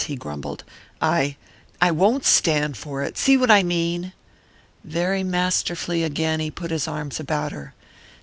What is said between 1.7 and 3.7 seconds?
I won't stand for it see what I